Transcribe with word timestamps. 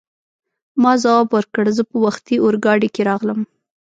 ما 0.81 0.91
ځواب 1.03 1.27
ورکړ: 1.31 1.65
زه 1.77 1.83
په 1.89 1.95
وختي 2.05 2.35
اورګاډي 2.41 2.89
کې 2.95 3.01
راغلم. 3.09 3.39